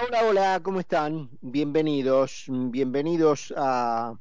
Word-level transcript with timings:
Hola, 0.00 0.26
hola, 0.28 0.60
¿cómo 0.62 0.78
están? 0.78 1.28
Bienvenidos, 1.40 2.44
bienvenidos 2.48 3.52
a 3.56 4.14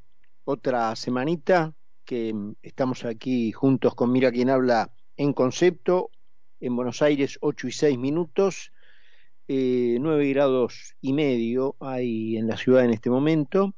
otra 0.44 0.96
semanita 0.96 1.76
que 2.04 2.34
estamos 2.64 3.06
aquí 3.06 3.52
juntos 3.52 3.94
con 3.94 4.12
Mira 4.12 4.32
quien 4.32 4.50
habla 4.50 4.92
en 5.18 5.34
concepto, 5.34 6.10
en 6.60 6.76
Buenos 6.76 7.04
Aires 7.04 7.38
8 7.42 7.68
y 7.68 7.72
6 7.72 7.98
minutos, 8.00 8.74
eh, 9.48 9.98
9 10.02 10.30
grados 10.30 10.96
y 11.00 11.14
medio 11.14 11.76
hay 11.80 12.38
en 12.38 12.48
la 12.48 12.58
ciudad 12.58 12.84
en 12.84 12.92
este 12.92 13.12
momento. 13.12 13.76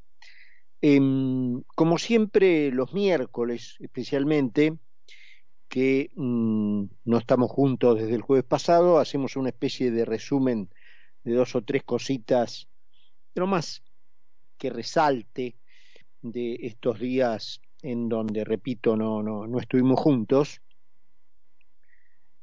Em, 0.80 1.63
como 1.76 1.98
siempre, 1.98 2.72
los 2.72 2.94
miércoles 2.94 3.76
especialmente, 3.80 4.77
que 5.68 6.12
mm, 6.16 6.84
no 7.04 7.18
estamos 7.18 7.52
juntos 7.52 8.00
desde 8.00 8.16
el 8.16 8.22
jueves 8.22 8.45
pasado, 8.45 9.00
hacemos 9.00 9.36
una 9.36 9.50
especie 9.50 9.91
de 9.91 10.05
resumen 10.05 10.70
de 11.23 11.34
dos 11.34 11.55
o 11.55 11.62
tres 11.62 11.84
cositas, 11.84 12.68
pero 13.34 13.48
más 13.48 13.84
que 14.58 14.70
resalte 14.70 15.55
de 16.22 16.58
estos 16.62 17.00
días 17.00 17.62
en 17.82 18.10
donde, 18.10 18.44
repito, 18.44 18.96
no, 18.96 19.24
no, 19.24 19.48
no 19.48 19.60
estuvimos 19.60 20.00
juntos, 20.00 20.62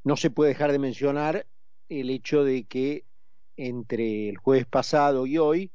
no 0.03 0.15
se 0.15 0.29
puede 0.29 0.49
dejar 0.49 0.71
de 0.71 0.79
mencionar 0.79 1.47
el 1.89 2.09
hecho 2.09 2.43
de 2.43 2.63
que 2.65 3.05
entre 3.55 4.29
el 4.29 4.37
jueves 4.37 4.65
pasado 4.65 5.25
y 5.25 5.37
hoy 5.37 5.71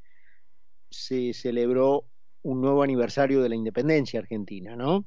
se 0.91 1.33
celebró 1.33 2.07
un 2.43 2.61
nuevo 2.61 2.83
aniversario 2.83 3.43
de 3.43 3.49
la 3.49 3.57
independencia 3.57 4.21
argentina, 4.21 4.77
¿no? 4.77 5.05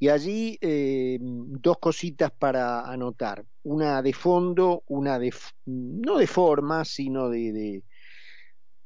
Y 0.00 0.08
allí 0.08 0.58
eh, 0.60 1.18
dos 1.20 1.78
cositas 1.78 2.30
para 2.30 2.82
anotar, 2.82 3.44
una 3.64 4.00
de 4.00 4.12
fondo, 4.12 4.84
una 4.86 5.18
de, 5.18 5.34
no 5.66 6.18
de 6.18 6.26
forma, 6.26 6.84
sino 6.84 7.28
de, 7.28 7.52
de 7.52 7.84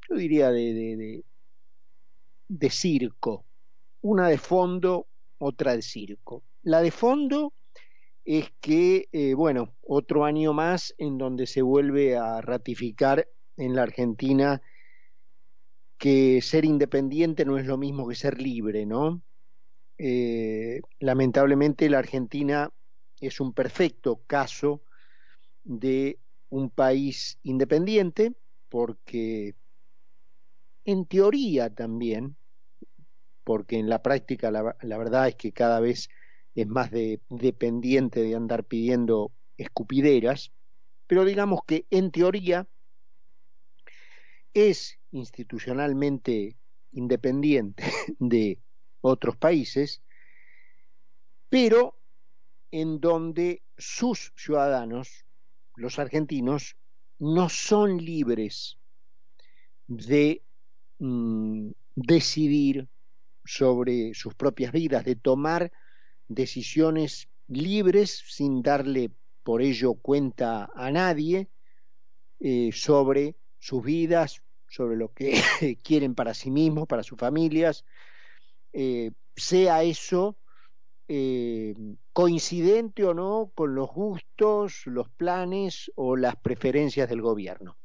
yo 0.09 0.17
diría 0.17 0.51
de, 0.51 1.23
de, 2.49 2.71
circo, 2.71 3.45
una 4.01 4.29
de 4.29 4.39
fondo, 4.39 5.07
otra 5.39 5.77
de 5.77 5.83
circo. 5.83 6.45
La 6.63 6.81
de 6.81 6.91
fondo 6.91 7.53
es 8.25 8.51
que, 8.61 9.09
eh, 9.13 9.35
bueno, 9.35 9.75
otro 9.83 10.25
año 10.25 10.53
más 10.53 10.95
en 10.99 11.19
donde 11.19 11.47
se 11.47 11.61
vuelve 11.61 12.17
a 12.17 12.41
ratificar 12.41 13.29
en 13.57 13.75
la 13.75 13.83
Argentina 13.83 14.63
que 15.99 16.41
ser 16.43 16.65
independiente 16.65 17.45
no 17.45 17.59
es 17.59 17.67
lo 17.67 17.79
mismo 17.79 18.09
que 18.09 18.15
ser 18.15 18.41
libre, 18.41 18.87
¿no? 18.87 19.23
Eh, 20.05 20.81
lamentablemente 20.99 21.89
la 21.89 22.01
Argentina 22.01 22.73
es 23.21 23.39
un 23.39 23.53
perfecto 23.53 24.21
caso 24.27 24.83
de 25.63 26.19
un 26.49 26.71
país 26.71 27.39
independiente 27.45 28.35
porque 28.69 29.55
en 30.85 31.07
teoría 31.07 31.73
también, 31.73 32.37
porque 33.45 33.79
en 33.79 33.89
la 33.89 34.03
práctica 34.03 34.51
la, 34.51 34.75
verdad 34.99 35.29
es 35.29 35.37
que 35.37 35.53
cada 35.53 35.79
vez 35.79 36.09
es 36.57 36.67
más 36.67 36.91
de, 36.91 37.21
dependiente 37.29 38.25
de 38.25 38.35
andar 38.35 38.65
pidiendo 38.65 39.31
escupideras, 39.57 40.51
pero 41.07 41.25
digamos 41.25 41.61
que 41.65 41.87
en 41.91 42.11
teoría 42.11 42.67
es 44.53 44.99
institucionalmente 45.13 46.57
independiente 46.91 47.85
de 48.19 48.59
otros 49.03 49.37
países, 49.37 50.03
pero 51.51 51.99
en 52.71 53.01
donde 53.01 53.63
sus 53.77 54.33
ciudadanos, 54.37 55.27
los 55.77 55.99
argentinos, 55.99 56.77
no 57.19 57.49
son 57.49 57.99
libres 57.99 58.79
de 59.87 60.43
mm, 60.99 61.71
decidir 61.95 62.89
sobre 63.45 64.15
sus 64.15 64.35
propias 64.35 64.73
vidas, 64.73 65.05
de 65.05 65.17
tomar 65.17 65.73
decisiones 66.29 67.29
libres 67.49 68.23
sin 68.27 68.63
darle 68.63 69.13
por 69.43 69.61
ello 69.61 69.95
cuenta 69.95 70.71
a 70.75 70.91
nadie 70.91 71.49
eh, 72.41 72.71
sobre 72.73 73.37
sus 73.59 73.85
vidas, 73.85 74.43
sobre 74.69 74.97
lo 74.97 75.13
que 75.13 75.33
quieren 75.85 76.15
para 76.15 76.35
sí 76.35 76.51
mismos, 76.51 76.87
para 76.89 77.03
sus 77.03 77.19
familias, 77.19 77.85
eh, 78.73 79.11
sea 79.37 79.83
eso 79.83 80.37
eh, 81.09 81.75
coincidente 82.13 83.05
o 83.05 83.13
no 83.13 83.51
con 83.55 83.75
los 83.75 83.91
gustos, 83.91 84.87
los 84.87 85.09
planes 85.11 85.91
o 85.95 86.17
las 86.17 86.37
preferencias 86.37 87.09
del 87.09 87.21
gobierno. 87.23 87.77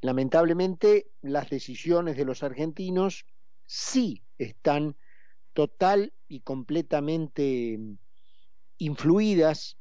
Lamentablemente, 0.00 1.10
las 1.22 1.50
decisiones 1.50 2.16
de 2.16 2.24
los 2.24 2.42
argentinos 2.42 3.26
sí 3.66 4.22
están 4.38 4.96
total 5.52 6.12
y 6.28 6.40
completamente 6.40 7.78
influidas 8.78 9.76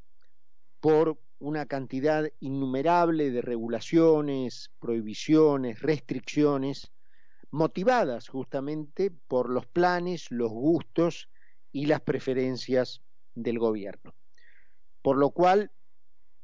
por 0.80 1.20
una 1.40 1.66
cantidad 1.66 2.32
innumerable 2.40 3.32
de 3.32 3.42
regulaciones, 3.42 4.72
prohibiciones, 4.80 5.82
restricciones 5.82 6.92
motivadas 7.52 8.28
justamente 8.28 9.12
por 9.12 9.50
los 9.50 9.66
planes, 9.66 10.28
los 10.32 10.52
gustos 10.52 11.30
y 11.72 11.86
las 11.86 12.02
preferencias 12.02 13.02
del 13.34 13.60
gobierno. 13.60 14.14
Por 15.02 15.18
lo 15.18 15.32
cual, 15.32 15.72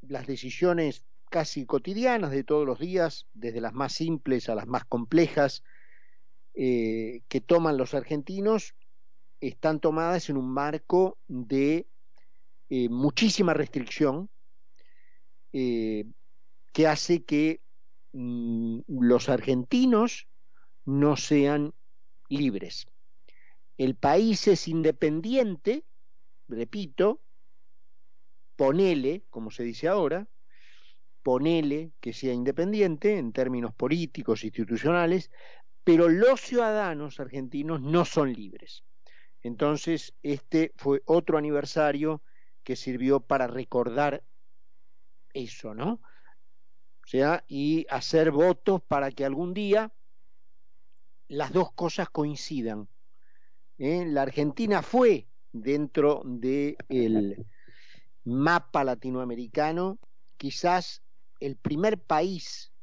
las 0.01 0.28
decisiones 0.28 1.06
casi 1.29 1.66
cotidianas 1.66 2.31
de 2.31 2.44
todos 2.44 2.66
los 2.66 2.79
días, 2.79 3.28
desde 3.34 3.62
las 3.62 3.73
más 3.73 3.94
simples 3.94 4.50
a 4.50 4.56
las 4.56 4.67
más 4.67 4.85
complejas, 4.85 5.63
eh, 6.53 7.22
que 7.29 7.39
toman 7.39 7.78
los 7.78 7.94
argentinos, 7.94 8.75
están 9.39 9.79
tomadas 9.79 10.29
en 10.29 10.38
un 10.38 10.51
marco 10.51 11.18
de 11.28 11.88
eh, 12.69 12.89
muchísima 12.89 13.53
restricción 13.53 14.29
eh, 15.53 16.06
que 16.73 16.88
hace 16.88 17.23
que 17.23 17.62
mm, 18.13 18.81
los 18.88 19.29
argentinos 19.29 20.28
no 20.86 21.18
sean 21.18 21.74
libres. 22.30 22.88
El 23.78 23.96
país 23.96 24.47
es 24.47 24.68
independiente, 24.68 25.84
repito, 26.47 27.22
ponele, 28.56 29.24
como 29.30 29.52
se 29.52 29.64
dice 29.64 29.88
ahora, 29.88 30.28
ponele 31.24 31.94
que 32.00 32.14
sea 32.14 32.34
independiente 32.34 33.18
en 33.18 33.34
términos 33.34 33.74
políticos, 33.74 34.44
institucionales, 34.44 35.31
pero 35.84 36.09
los 36.09 36.42
ciudadanos 36.42 37.19
argentinos 37.19 37.81
no 37.81 38.06
son 38.06 38.34
libres. 38.34 38.84
Entonces, 39.42 40.13
este 40.22 40.74
fue 40.78 41.02
otro 41.06 41.38
aniversario 41.38 42.22
que 42.63 42.75
sirvió 42.75 43.19
para 43.19 43.48
recordar 43.48 44.24
eso, 45.34 45.74
¿no? 45.74 45.94
O 45.94 47.08
sea, 47.08 47.44
y 47.48 47.86
hacer 47.90 48.31
votos 48.31 48.81
para 48.84 49.12
que 49.12 49.25
algún 49.25 49.53
día 49.53 49.92
las 51.31 51.53
dos 51.53 51.72
cosas 51.72 52.09
coincidan. 52.09 52.90
¿eh? 53.78 54.06
La 54.06 54.24
Argentina 54.24 54.81
fue 54.81 55.28
dentro 55.53 56.24
del 56.25 57.46
mapa 58.25 58.84
latinoamericano 58.84 59.97
quizás 60.36 61.02
el 61.40 61.56
primer 61.56 62.00
país 62.00 62.74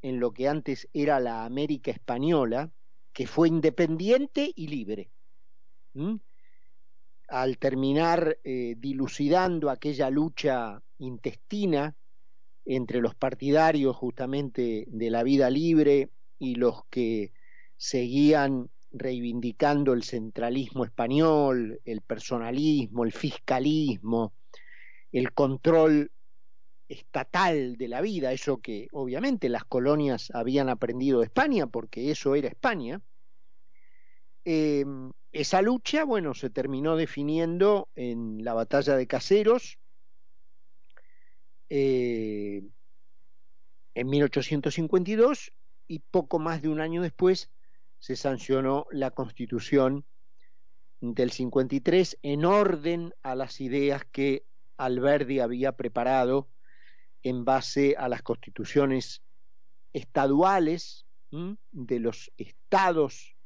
en 0.00 0.20
lo 0.20 0.32
que 0.32 0.48
antes 0.48 0.88
era 0.92 1.18
la 1.18 1.44
América 1.44 1.90
española 1.90 2.70
que 3.12 3.26
fue 3.26 3.48
independiente 3.48 4.52
y 4.54 4.68
libre. 4.68 5.10
Al 7.26 7.58
terminar 7.58 8.38
eh, 8.44 8.76
dilucidando 8.78 9.70
aquella 9.70 10.08
lucha 10.08 10.80
intestina 10.98 11.96
entre 12.64 13.00
los 13.00 13.16
partidarios 13.16 13.96
justamente 13.96 14.84
de 14.86 15.10
la 15.10 15.24
vida 15.24 15.50
libre 15.50 16.10
y 16.38 16.54
los 16.54 16.84
que 16.86 17.32
seguían 17.82 18.70
reivindicando 18.92 19.92
el 19.92 20.04
centralismo 20.04 20.84
español, 20.84 21.80
el 21.84 22.00
personalismo, 22.00 23.02
el 23.02 23.10
fiscalismo, 23.10 24.34
el 25.10 25.32
control 25.32 26.12
estatal 26.88 27.76
de 27.76 27.88
la 27.88 28.00
vida, 28.00 28.32
eso 28.32 28.58
que 28.58 28.86
obviamente 28.92 29.48
las 29.48 29.64
colonias 29.64 30.30
habían 30.32 30.68
aprendido 30.68 31.18
de 31.18 31.24
España, 31.24 31.66
porque 31.66 32.12
eso 32.12 32.36
era 32.36 32.46
España, 32.46 33.00
eh, 34.44 34.84
esa 35.32 35.60
lucha, 35.60 36.04
bueno, 36.04 36.34
se 36.34 36.50
terminó 36.50 36.94
definiendo 36.94 37.88
en 37.96 38.44
la 38.44 38.54
batalla 38.54 38.94
de 38.94 39.08
Caseros 39.08 39.80
eh, 41.68 42.62
en 43.94 44.08
1852 44.08 45.52
y 45.88 45.98
poco 45.98 46.38
más 46.38 46.62
de 46.62 46.68
un 46.68 46.80
año 46.80 47.02
después 47.02 47.50
se 48.02 48.16
sancionó 48.16 48.88
la 48.90 49.12
constitución 49.12 50.04
del 51.00 51.30
53 51.30 52.18
en 52.22 52.44
orden 52.44 53.14
a 53.22 53.36
las 53.36 53.60
ideas 53.60 54.04
que 54.10 54.44
Alberdi 54.76 55.38
había 55.38 55.76
preparado 55.76 56.48
en 57.22 57.44
base 57.44 57.94
a 57.96 58.08
las 58.08 58.22
constituciones 58.22 59.22
estaduales 59.92 61.06
de 61.30 62.00
los 62.00 62.32
estados 62.38 63.36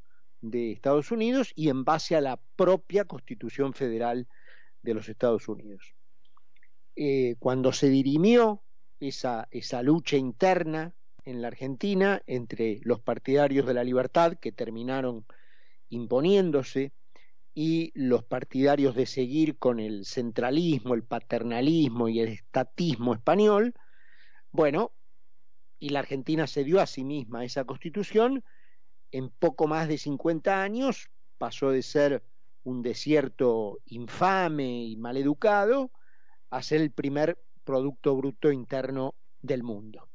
de 0.41 0.73
Estados 0.73 1.11
Unidos 1.11 1.52
y 1.55 1.69
en 1.69 1.85
base 1.85 2.17
a 2.17 2.23
la 2.23 2.41
propia 2.56 3.05
Constitución 3.05 3.75
Federal 3.75 4.26
de 4.81 4.94
los 4.94 5.11
Estados 5.11 5.49
Unidos. 5.49 5.94
Eh, 6.94 7.37
cuando 7.38 7.73
se 7.73 7.91
dirimió 7.91 8.62
esa, 9.00 9.49
esa 9.50 9.82
lucha 9.82 10.17
interna 10.17 10.94
en 11.26 11.43
la 11.43 11.49
Argentina 11.49 12.23
entre 12.26 12.81
los 12.84 13.00
partidarios 13.00 13.67
de 13.67 13.75
la 13.75 13.84
libertad 13.84 14.38
que 14.38 14.52
terminaron 14.52 15.26
imponiéndose 15.90 16.93
y 17.52 17.93
los 17.94 18.25
partidarios 18.25 18.94
de 18.94 19.06
seguir 19.06 19.58
con 19.58 19.81
el 19.81 20.05
centralismo, 20.05 20.94
el 20.94 21.02
paternalismo 21.02 22.08
y 22.08 22.20
el 22.20 22.28
estatismo 22.28 23.12
español, 23.12 23.75
bueno, 24.52 24.93
y 25.78 25.90
la 25.90 25.99
Argentina 25.99 26.46
se 26.46 26.64
dio 26.64 26.81
a 26.81 26.87
sí 26.87 27.05
misma 27.05 27.44
esa 27.44 27.64
constitución, 27.64 28.44
en 29.11 29.31
poco 29.31 29.67
más 29.67 29.88
de 29.88 29.99
50 29.99 30.62
años 30.62 31.11
pasó 31.38 31.70
de 31.70 31.82
ser 31.82 32.23
un 32.62 32.82
desierto 32.82 33.78
infame 33.87 34.84
y 34.84 34.96
maleducado 34.96 35.90
a 36.50 36.62
ser 36.62 36.81
el 36.81 36.90
primer 36.93 37.38
Producto 37.64 38.14
Bruto 38.17 38.52
Interno 38.52 39.14
del 39.43 39.62
mundo. 39.62 40.08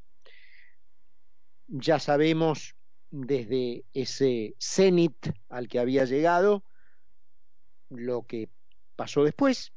Ya 1.68 1.98
sabemos 1.98 2.76
desde 3.10 3.84
ese 3.92 4.54
cenit 4.58 5.28
al 5.48 5.68
que 5.68 5.78
había 5.78 6.04
llegado 6.04 6.64
lo 7.90 8.26
que 8.26 8.48
pasó 8.96 9.24
después. 9.24 9.72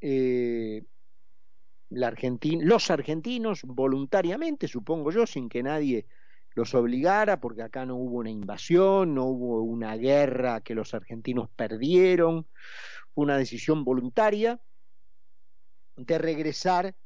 Eh, 0.00 0.84
la 1.90 2.12
los 2.60 2.90
argentinos 2.90 3.62
voluntariamente, 3.64 4.66
supongo 4.66 5.12
yo, 5.12 5.26
sin 5.26 5.48
que 5.48 5.62
nadie 5.62 6.06
los 6.54 6.74
obligara, 6.74 7.40
porque 7.40 7.62
acá 7.62 7.84
no 7.84 7.96
hubo 7.96 8.18
una 8.18 8.30
invasión, 8.30 9.14
no 9.14 9.24
hubo 9.26 9.62
una 9.62 9.96
guerra 9.96 10.60
que 10.60 10.74
los 10.74 10.94
argentinos 10.94 11.50
perdieron, 11.54 12.46
una 13.14 13.36
decisión 13.36 13.84
voluntaria 13.84 14.60
de 15.96 16.18
regresar 16.18 16.96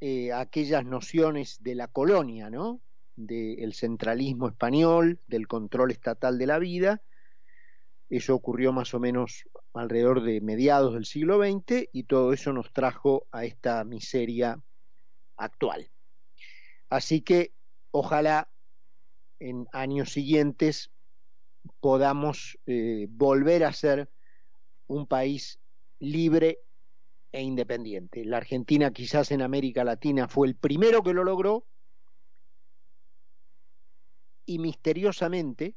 eh, 0.00 0.32
a 0.32 0.40
aquellas 0.40 0.84
nociones 0.84 1.62
de 1.62 1.74
la 1.74 1.88
colonia, 1.88 2.50
¿no? 2.50 2.80
Del 3.20 3.74
centralismo 3.74 4.46
español, 4.46 5.18
del 5.26 5.48
control 5.48 5.90
estatal 5.90 6.38
de 6.38 6.46
la 6.46 6.60
vida. 6.60 7.02
Eso 8.08 8.32
ocurrió 8.32 8.72
más 8.72 8.94
o 8.94 9.00
menos 9.00 9.42
alrededor 9.74 10.22
de 10.22 10.40
mediados 10.40 10.94
del 10.94 11.04
siglo 11.04 11.38
XX 11.38 11.88
y 11.92 12.04
todo 12.04 12.32
eso 12.32 12.52
nos 12.52 12.72
trajo 12.72 13.26
a 13.32 13.44
esta 13.44 13.82
miseria 13.82 14.62
actual. 15.36 15.90
Así 16.88 17.20
que 17.20 17.52
ojalá 17.90 18.48
en 19.40 19.66
años 19.72 20.12
siguientes 20.12 20.92
podamos 21.80 22.56
eh, 22.66 23.08
volver 23.10 23.64
a 23.64 23.72
ser 23.72 24.08
un 24.86 25.08
país 25.08 25.58
libre 25.98 26.60
e 27.32 27.42
independiente. 27.42 28.24
La 28.24 28.38
Argentina 28.38 28.92
quizás 28.92 29.32
en 29.32 29.42
América 29.42 29.82
Latina 29.82 30.28
fue 30.28 30.46
el 30.46 30.54
primero 30.54 31.02
que 31.02 31.12
lo 31.12 31.24
logró 31.24 31.66
y 34.48 34.58
misteriosamente, 34.58 35.74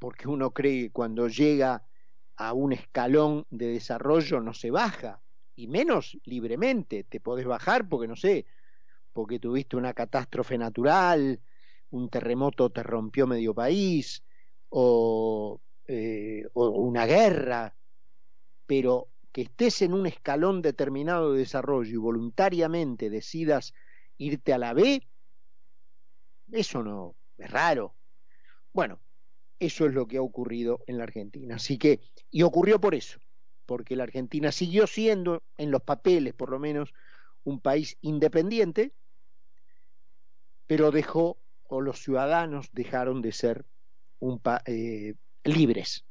porque 0.00 0.26
uno 0.26 0.50
cree 0.50 0.82
que 0.82 0.90
cuando 0.90 1.28
llega 1.28 1.86
a 2.34 2.52
un 2.52 2.72
escalón 2.72 3.46
de 3.48 3.68
desarrollo 3.68 4.40
no 4.40 4.52
se 4.54 4.72
baja, 4.72 5.22
y 5.54 5.68
menos 5.68 6.18
libremente, 6.24 7.04
te 7.04 7.20
podés 7.20 7.46
bajar 7.46 7.88
porque 7.88 8.08
no 8.08 8.16
sé, 8.16 8.44
porque 9.12 9.38
tuviste 9.38 9.76
una 9.76 9.94
catástrofe 9.94 10.58
natural, 10.58 11.40
un 11.90 12.10
terremoto 12.10 12.70
te 12.70 12.82
rompió 12.82 13.28
medio 13.28 13.54
país, 13.54 14.24
o, 14.70 15.60
eh, 15.86 16.42
o 16.54 16.70
una 16.70 17.06
guerra, 17.06 17.76
pero 18.66 19.12
que 19.30 19.42
estés 19.42 19.82
en 19.82 19.94
un 19.94 20.06
escalón 20.06 20.60
determinado 20.60 21.34
de 21.34 21.38
desarrollo 21.38 21.92
y 21.92 21.98
voluntariamente 21.98 23.10
decidas 23.10 23.74
irte 24.18 24.52
a 24.52 24.58
la 24.58 24.74
B, 24.74 25.06
eso 26.50 26.82
no 26.82 27.19
es 27.40 27.50
raro. 27.50 27.94
Bueno, 28.72 29.00
eso 29.58 29.86
es 29.86 29.94
lo 29.94 30.06
que 30.06 30.16
ha 30.16 30.22
ocurrido 30.22 30.82
en 30.86 30.98
la 30.98 31.04
Argentina. 31.04 31.56
Así 31.56 31.78
que, 31.78 32.00
y 32.30 32.42
ocurrió 32.42 32.80
por 32.80 32.94
eso, 32.94 33.20
porque 33.66 33.96
la 33.96 34.04
Argentina 34.04 34.52
siguió 34.52 34.86
siendo, 34.86 35.42
en 35.56 35.70
los 35.70 35.82
papeles 35.82 36.34
por 36.34 36.50
lo 36.50 36.58
menos, 36.58 36.92
un 37.44 37.60
país 37.60 37.96
independiente, 38.00 38.94
pero 40.66 40.90
dejó, 40.90 41.38
o 41.64 41.80
los 41.80 42.00
ciudadanos 42.00 42.68
dejaron 42.72 43.22
de 43.22 43.32
ser 43.32 43.66
un 44.18 44.40
eh, 44.66 45.14
libres. 45.44 46.04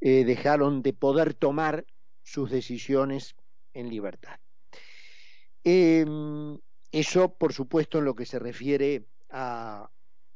Eh, 0.00 0.24
dejaron 0.24 0.82
de 0.82 0.92
poder 0.92 1.34
tomar 1.34 1.84
sus 2.22 2.50
decisiones 2.50 3.34
en 3.74 3.90
libertad. 3.90 4.38
Em, 5.64 6.58
eso, 6.90 7.34
por 7.34 7.52
supuesto, 7.52 7.98
en 7.98 8.04
lo 8.06 8.14
que 8.14 8.24
se 8.24 8.38
refiere 8.38 9.06
a 9.30 9.90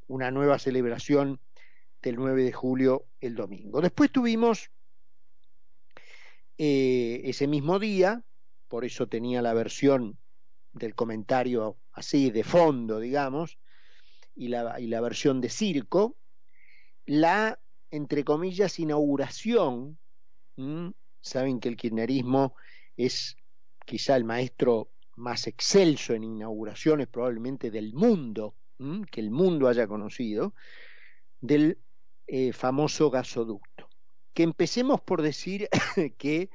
una 0.06 0.31
nueva 0.31 0.58
celebración 0.58 1.41
del 2.02 2.17
9 2.17 2.44
de 2.44 2.52
julio 2.52 3.06
el 3.20 3.35
domingo. 3.35 3.81
Después 3.81 4.11
tuvimos 4.11 4.70
eh, 6.58 7.23
ese 7.25 7.46
mismo 7.46 7.79
día, 7.79 8.23
por 8.69 8.85
eso 8.85 9.08
tenía 9.08 9.43
la 9.43 9.55
versión 9.55 10.19
del 10.73 10.94
comentario 10.94 11.79
así 11.93 12.31
de 12.31 12.44
fondo, 12.44 13.00
digamos, 13.00 13.58
y 14.35 14.49
la, 14.49 14.79
y 14.81 14.88
la 14.88 15.00
versión 15.00 15.41
de 15.41 15.49
circo, 15.49 16.17
la 17.06 17.58
entre 17.94 18.25
comillas, 18.25 18.81
inauguración, 18.81 19.99
saben 21.20 21.61
que 21.61 21.69
el 21.69 21.76
kirchnerismo 21.76 22.56
es 22.96 23.37
quizá 23.87 24.17
el 24.17 24.25
maestro 24.25 24.91
más 25.14 25.46
excelso 25.46 26.12
en 26.12 26.25
inauguraciones 26.25 27.06
probablemente 27.06 27.70
del 27.70 27.94
mundo, 27.94 28.56
que 29.10 29.20
el 29.20 29.30
mundo 29.30 29.68
haya 29.68 29.86
conocido, 29.86 30.54
del 31.40 31.78
eh, 32.26 32.52
famoso 32.52 33.10
gasoducto. 33.10 33.88
Que 34.32 34.42
empecemos 34.42 35.00
por 35.00 35.22
decir 35.22 35.68
que, 36.18 36.50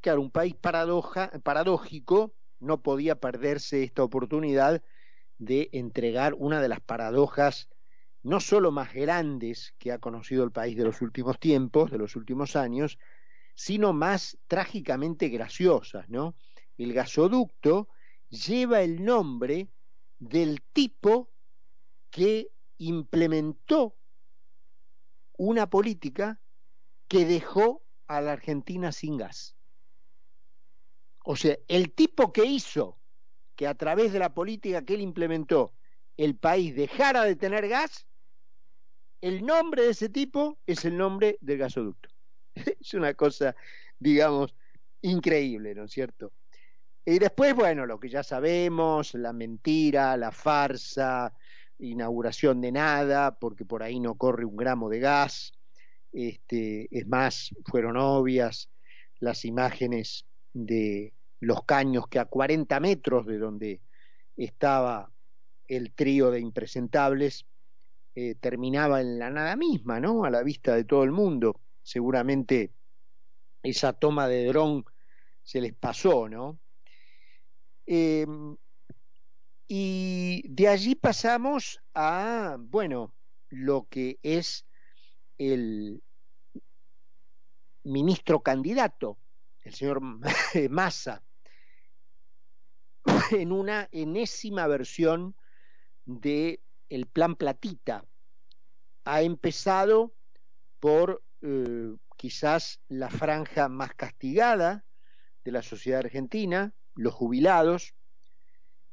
claro, 0.00 0.20
un 0.20 0.30
país 0.30 0.54
paradójico 0.54 2.34
no 2.60 2.82
podía 2.82 3.16
perderse 3.20 3.82
esta 3.82 4.02
oportunidad 4.02 4.82
de 5.38 5.68
entregar 5.72 6.34
una 6.34 6.60
de 6.60 6.68
las 6.68 6.80
paradojas 6.80 7.68
no 8.22 8.40
solo 8.40 8.72
más 8.72 8.92
grandes 8.92 9.74
que 9.78 9.92
ha 9.92 9.98
conocido 9.98 10.42
el 10.44 10.50
país 10.50 10.76
de 10.76 10.84
los 10.84 11.00
últimos 11.00 11.38
tiempos, 11.38 11.90
de 11.90 11.98
los 11.98 12.16
últimos 12.16 12.56
años, 12.56 12.98
sino 13.54 13.92
más 13.92 14.38
trágicamente 14.48 15.28
graciosas, 15.28 16.08
¿no? 16.08 16.34
El 16.76 16.92
gasoducto 16.92 17.88
lleva 18.28 18.82
el 18.82 19.04
nombre 19.04 19.68
del 20.18 20.62
tipo 20.72 21.30
que 22.10 22.50
implementó 22.78 23.96
una 25.36 25.68
política 25.68 26.40
que 27.08 27.24
dejó 27.24 27.82
a 28.06 28.20
la 28.20 28.32
Argentina 28.32 28.92
sin 28.92 29.16
gas. 29.16 29.56
O 31.24 31.36
sea, 31.36 31.56
el 31.68 31.92
tipo 31.92 32.32
que 32.32 32.44
hizo 32.44 32.98
que 33.56 33.66
a 33.66 33.74
través 33.74 34.12
de 34.12 34.18
la 34.18 34.34
política 34.34 34.84
que 34.84 34.94
él 34.94 35.00
implementó 35.00 35.74
el 36.16 36.36
país 36.36 36.74
dejara 36.74 37.24
de 37.24 37.36
tener 37.36 37.68
gas 37.68 38.08
el 39.20 39.44
nombre 39.44 39.82
de 39.82 39.90
ese 39.90 40.08
tipo 40.08 40.58
es 40.66 40.84
el 40.84 40.96
nombre 40.96 41.38
del 41.40 41.58
gasoducto. 41.58 42.08
es 42.54 42.94
una 42.94 43.14
cosa, 43.14 43.54
digamos, 43.98 44.54
increíble, 45.02 45.74
¿no 45.74 45.84
es 45.84 45.90
cierto? 45.90 46.32
Y 47.04 47.18
después, 47.18 47.54
bueno, 47.54 47.86
lo 47.86 47.98
que 47.98 48.08
ya 48.08 48.22
sabemos, 48.22 49.14
la 49.14 49.32
mentira, 49.32 50.16
la 50.16 50.30
farsa, 50.30 51.32
inauguración 51.78 52.60
de 52.60 52.72
nada, 52.72 53.38
porque 53.38 53.64
por 53.64 53.82
ahí 53.82 54.00
no 54.00 54.14
corre 54.16 54.44
un 54.44 54.56
gramo 54.56 54.88
de 54.88 55.00
gas. 55.00 55.52
Este, 56.12 56.88
es 56.90 57.06
más, 57.06 57.54
fueron 57.64 57.96
obvias 57.96 58.70
las 59.20 59.44
imágenes 59.44 60.26
de 60.52 61.12
los 61.40 61.64
caños 61.64 62.08
que 62.08 62.18
a 62.18 62.24
40 62.24 62.80
metros 62.80 63.26
de 63.26 63.38
donde 63.38 63.80
estaba 64.36 65.10
el 65.66 65.92
trío 65.92 66.30
de 66.30 66.40
impresentables 66.40 67.46
eh, 68.14 68.34
terminaba 68.34 69.00
en 69.00 69.18
la 69.18 69.30
nada 69.30 69.54
misma, 69.54 70.00
¿no? 70.00 70.24
A 70.24 70.30
la 70.30 70.42
vista 70.42 70.74
de 70.74 70.84
todo 70.84 71.04
el 71.04 71.12
mundo. 71.12 71.60
Seguramente 71.82 72.72
esa 73.62 73.92
toma 73.92 74.28
de 74.28 74.46
dron 74.46 74.84
se 75.42 75.60
les 75.60 75.74
pasó, 75.74 76.28
¿no? 76.28 76.58
Em, 77.86 78.56
y 79.68 80.42
de 80.48 80.66
allí 80.68 80.94
pasamos 80.94 81.80
a, 81.94 82.56
bueno, 82.58 83.14
lo 83.50 83.86
que 83.90 84.18
es 84.22 84.64
el 85.36 86.02
ministro 87.84 88.40
candidato, 88.40 89.18
el 89.62 89.74
señor 89.74 90.00
Massa, 90.70 91.22
en 93.30 93.52
una 93.52 93.88
enésima 93.92 94.66
versión 94.66 95.36
de 96.06 96.62
el 96.88 97.06
plan 97.06 97.36
Platita. 97.36 98.06
Ha 99.04 99.20
empezado 99.20 100.14
por 100.80 101.22
eh, 101.42 101.94
quizás 102.16 102.80
la 102.88 103.10
franja 103.10 103.68
más 103.68 103.94
castigada 103.94 104.86
de 105.44 105.52
la 105.52 105.62
sociedad 105.62 106.00
argentina, 106.00 106.72
los 106.94 107.12
jubilados, 107.12 107.94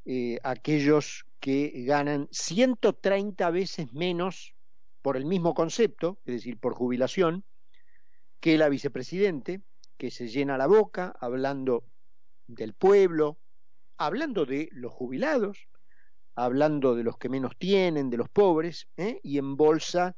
eh, 0.05 0.39
aquellos 0.43 1.25
que 1.39 1.71
ganan 1.85 2.27
130 2.31 3.49
veces 3.51 3.93
menos 3.93 4.55
por 5.01 5.17
el 5.17 5.25
mismo 5.25 5.53
concepto, 5.53 6.19
es 6.25 6.35
decir, 6.35 6.59
por 6.59 6.73
jubilación, 6.73 7.43
que 8.39 8.57
la 8.57 8.69
vicepresidente, 8.69 9.61
que 9.97 10.11
se 10.11 10.27
llena 10.27 10.57
la 10.57 10.67
boca 10.67 11.15
hablando 11.19 11.83
del 12.47 12.73
pueblo, 12.73 13.37
hablando 13.97 14.45
de 14.45 14.69
los 14.71 14.91
jubilados, 14.91 15.67
hablando 16.35 16.95
de 16.95 17.03
los 17.03 17.17
que 17.17 17.29
menos 17.29 17.57
tienen, 17.57 18.09
de 18.09 18.17
los 18.17 18.29
pobres, 18.29 18.87
¿eh? 18.97 19.19
y 19.23 19.37
en 19.37 19.55
bolsa 19.55 20.15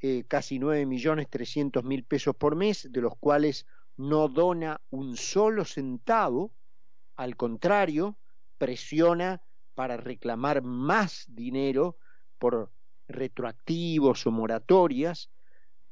eh, 0.00 0.24
casi 0.26 0.58
9 0.58 0.86
millones 0.86 1.28
300 1.30 1.84
mil 1.84 2.04
pesos 2.04 2.34
por 2.34 2.56
mes, 2.56 2.88
de 2.90 3.00
los 3.00 3.16
cuales 3.16 3.66
no 3.96 4.28
dona 4.28 4.80
un 4.90 5.16
solo 5.16 5.64
centavo, 5.64 6.52
al 7.16 7.36
contrario, 7.36 8.16
presiona 8.64 9.42
para 9.74 9.98
reclamar 9.98 10.62
más 10.62 11.26
dinero 11.28 11.98
por 12.38 12.72
retroactivos 13.08 14.26
o 14.26 14.30
moratorias 14.30 15.30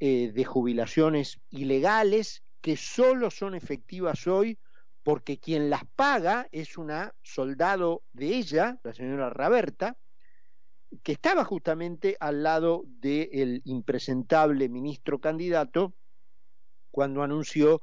eh, 0.00 0.32
de 0.32 0.44
jubilaciones 0.46 1.38
ilegales 1.50 2.42
que 2.62 2.78
solo 2.78 3.30
son 3.30 3.54
efectivas 3.54 4.26
hoy 4.26 4.58
porque 5.02 5.38
quien 5.38 5.68
las 5.68 5.84
paga 5.84 6.48
es 6.50 6.78
una 6.78 7.14
soldado 7.20 8.04
de 8.14 8.36
ella, 8.36 8.80
la 8.84 8.94
señora 8.94 9.28
Raberta, 9.28 9.98
que 11.02 11.12
estaba 11.12 11.44
justamente 11.44 12.16
al 12.20 12.42
lado 12.42 12.84
del 12.86 13.60
impresentable 13.66 14.70
ministro 14.70 15.20
candidato 15.20 15.92
cuando 16.90 17.22
anunció 17.22 17.82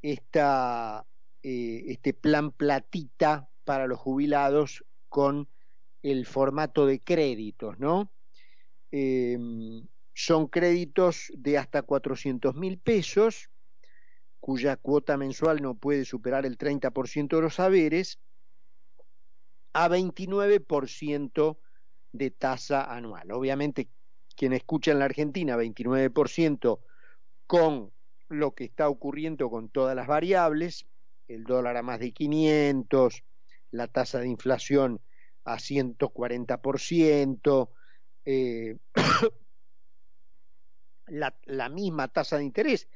esta, 0.00 1.04
eh, 1.42 1.84
este 1.88 2.14
plan 2.14 2.50
platita 2.52 3.50
para 3.66 3.88
los 3.88 3.98
jubilados 3.98 4.84
con 5.10 5.48
el 6.02 6.24
formato 6.24 6.86
de 6.86 7.00
créditos, 7.00 7.78
¿no? 7.78 8.12
Em, 8.92 9.86
son 10.14 10.46
créditos 10.46 11.32
de 11.36 11.58
hasta 11.58 11.82
400 11.82 12.54
mil 12.54 12.78
pesos 12.78 13.50
cuya 14.38 14.76
cuota 14.76 15.16
mensual 15.16 15.60
no 15.60 15.74
puede 15.74 16.04
superar 16.04 16.46
el 16.46 16.56
30% 16.56 17.36
de 17.36 17.42
los 17.42 17.56
saberes, 17.56 18.20
a 19.72 19.88
29% 19.88 21.58
de 22.12 22.30
tasa 22.30 22.84
anual. 22.94 23.32
Obviamente, 23.32 23.88
quien 24.36 24.52
escucha 24.52 24.92
en 24.92 25.00
la 25.00 25.06
Argentina 25.06 25.56
29% 25.56 26.78
con 27.48 27.92
lo 28.28 28.54
que 28.54 28.64
está 28.64 28.88
ocurriendo 28.88 29.50
con 29.50 29.68
todas 29.68 29.96
las 29.96 30.06
variables, 30.06 30.86
el 31.26 31.42
dólar 31.42 31.76
a 31.76 31.82
más 31.82 31.98
de 31.98 32.12
500, 32.12 33.24
la 33.70 33.88
tasa 33.88 34.20
de 34.20 34.28
inflación 34.28 35.00
a 35.44 35.58
140%, 35.58 37.70
eh, 38.24 38.76
la, 41.06 41.36
la 41.44 41.68
misma 41.68 42.08
tasa 42.08 42.38
de 42.38 42.44
interés 42.44 42.88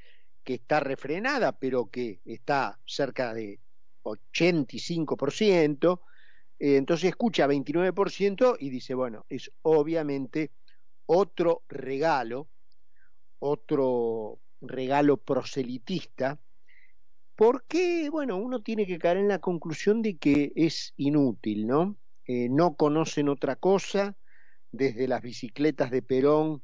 que 0.43 0.55
está 0.55 0.81
refrenada, 0.81 1.53
pero 1.53 1.91
que 1.91 2.21
está 2.25 2.79
cerca 2.85 3.35
de 3.35 3.61
85%, 4.03 6.00
eh, 6.59 6.77
entonces 6.77 7.11
escucha 7.11 7.47
29% 7.47 8.57
y 8.59 8.71
dice, 8.71 8.95
bueno, 8.95 9.27
es 9.29 9.53
obviamente 9.62 10.50
otro 11.07 11.62
regalo, 11.69 12.49
otro 13.39 14.41
regalo 14.61 15.17
proselitista, 15.17 16.39
porque, 17.40 18.11
bueno, 18.11 18.37
uno 18.37 18.61
tiene 18.61 18.87
que 18.87 18.99
caer 18.99 19.16
en 19.16 19.28
la 19.28 19.38
conclusión 19.38 20.02
de 20.02 20.18
que 20.18 20.52
es 20.56 20.92
inútil, 20.99 21.66
¿no? 21.66 21.97
Eh, 22.26 22.50
no 22.50 22.75
conocen 22.75 23.30
otra 23.30 23.56
cosa, 23.56 24.14
desde 24.73 25.09
las 25.09 25.23
bicicletas 25.23 25.90
de 25.90 26.02
Perón 26.02 26.62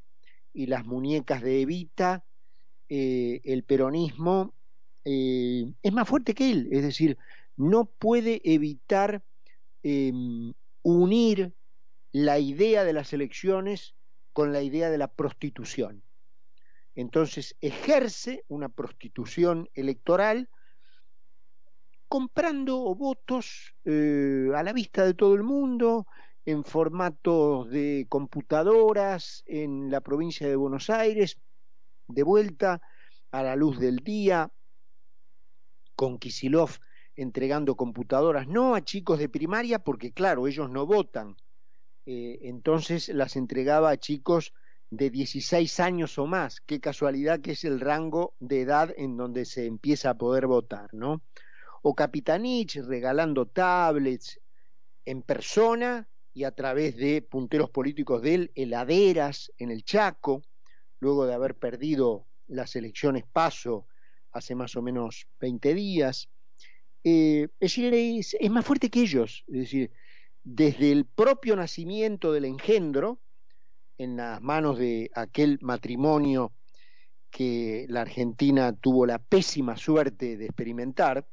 y 0.52 0.66
las 0.66 0.84
muñecas 0.84 1.40
de 1.40 1.62
Evita, 1.62 2.26
eh, 2.90 3.40
el 3.44 3.64
peronismo 3.64 4.52
eh, 5.06 5.72
es 5.82 5.92
más 5.94 6.06
fuerte 6.06 6.34
que 6.34 6.50
él, 6.50 6.68
es 6.70 6.82
decir, 6.82 7.16
no 7.56 7.86
puede 7.86 8.42
evitar 8.44 9.24
em, 9.82 10.52
unir 10.82 11.54
la 12.12 12.38
idea 12.38 12.84
de 12.84 12.92
las 12.92 13.14
elecciones 13.14 13.94
con 14.34 14.52
la 14.52 14.60
idea 14.60 14.90
de 14.90 14.98
la 14.98 15.08
prostitución. 15.08 16.02
Entonces 16.94 17.56
ejerce 17.62 18.44
una 18.48 18.68
prostitución 18.68 19.70
electoral 19.72 20.50
comprando 22.16 22.94
votos 22.94 23.74
eh, 23.84 24.48
a 24.54 24.62
la 24.62 24.72
vista 24.72 25.04
de 25.04 25.12
todo 25.12 25.34
el 25.34 25.42
mundo, 25.42 26.06
en 26.46 26.64
formatos 26.64 27.68
de 27.68 28.06
computadoras 28.08 29.44
en 29.46 29.90
la 29.90 30.00
provincia 30.00 30.48
de 30.48 30.56
Buenos 30.56 30.88
Aires, 30.88 31.36
de 32.08 32.22
vuelta 32.22 32.80
a 33.32 33.42
la 33.42 33.54
luz 33.54 33.78
del 33.78 33.96
día, 33.96 34.50
con 35.94 36.18
Kisilov 36.18 36.70
entregando 37.16 37.76
computadoras, 37.76 38.48
no 38.48 38.74
a 38.74 38.82
chicos 38.82 39.18
de 39.18 39.28
primaria, 39.28 39.80
porque 39.80 40.12
claro, 40.12 40.46
ellos 40.46 40.70
no 40.70 40.86
votan, 40.86 41.36
eh, 42.06 42.38
entonces 42.44 43.10
las 43.10 43.36
entregaba 43.36 43.90
a 43.90 43.98
chicos 43.98 44.54
de 44.88 45.10
16 45.10 45.80
años 45.80 46.18
o 46.18 46.26
más, 46.26 46.62
qué 46.62 46.80
casualidad 46.80 47.42
que 47.42 47.50
es 47.50 47.64
el 47.64 47.78
rango 47.78 48.32
de 48.40 48.62
edad 48.62 48.94
en 48.96 49.18
donde 49.18 49.44
se 49.44 49.66
empieza 49.66 50.08
a 50.08 50.16
poder 50.16 50.46
votar, 50.46 50.88
¿no? 50.94 51.20
O 51.88 51.94
Capitanich 51.94 52.82
regalando 52.82 53.46
tablets 53.46 54.40
en 55.04 55.22
persona 55.22 56.08
y 56.34 56.42
a 56.42 56.50
través 56.50 56.96
de 56.96 57.22
punteros 57.22 57.70
políticos 57.70 58.22
de 58.22 58.34
él, 58.34 58.52
heladeras 58.56 59.52
en 59.56 59.70
el 59.70 59.84
Chaco, 59.84 60.42
luego 60.98 61.26
de 61.26 61.34
haber 61.34 61.54
perdido 61.54 62.26
las 62.48 62.74
elecciones 62.74 63.22
paso 63.32 63.86
hace 64.32 64.56
más 64.56 64.74
o 64.74 64.82
menos 64.82 65.28
20 65.38 65.74
días. 65.74 66.28
Eh, 67.04 67.46
es, 67.60 67.78
es, 67.78 68.50
más 68.50 68.66
fuerte 68.66 68.90
que 68.90 69.02
ellos, 69.02 69.44
es 69.46 69.60
decir, 69.60 69.92
desde 70.42 70.90
el 70.90 71.04
propio 71.04 71.54
nacimiento 71.54 72.32
del 72.32 72.46
engendro, 72.46 73.20
en 73.96 74.16
las 74.16 74.42
manos 74.42 74.76
de 74.76 75.08
aquel 75.14 75.60
matrimonio 75.62 76.52
que 77.30 77.86
la 77.88 78.00
Argentina 78.00 78.72
tuvo 78.72 79.06
la 79.06 79.20
pésima 79.20 79.76
suerte 79.76 80.36
de 80.36 80.46
experimentar, 80.46 81.28